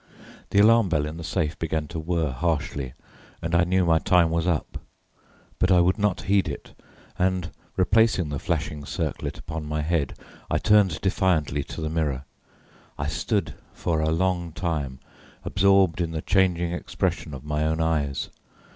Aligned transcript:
The 0.49 0.57
alarm 0.57 0.89
bell 0.89 1.05
in 1.05 1.17
the 1.17 1.23
safe 1.23 1.59
began 1.59 1.87
to 1.89 1.99
whirr 1.99 2.31
harshly, 2.31 2.93
and 3.39 3.53
I 3.53 3.65
knew 3.65 3.85
my 3.85 3.99
time 3.99 4.31
was 4.31 4.47
up; 4.47 4.79
but 5.59 5.69
I 5.71 5.79
would 5.79 5.99
not 5.99 6.21
heed 6.23 6.47
it, 6.49 6.73
and 7.19 7.51
replacing 7.77 8.29
the 8.29 8.39
flashing 8.39 8.83
circlet 8.83 9.37
upon 9.37 9.67
my 9.67 9.83
head 9.83 10.17
I 10.49 10.57
turned 10.57 10.99
defiantly 11.01 11.63
to 11.65 11.81
the 11.81 11.89
mirror. 11.91 12.23
I 12.97 13.05
stood 13.05 13.53
for 13.73 13.99
a 14.01 14.09
long 14.09 14.53
time 14.53 14.97
absorbed 15.45 16.01
in 16.01 16.13
the 16.13 16.23
changing 16.23 16.71
expression 16.73 17.35
of 17.35 17.43
my 17.45 17.63
own 17.63 17.79
eyes. 17.79 18.29